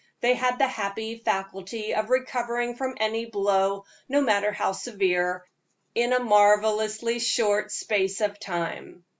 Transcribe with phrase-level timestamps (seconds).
[0.21, 5.45] They had the happy faculty of recovering from any blow, no matter how severe,
[5.93, 9.05] in a marvelously short space of time.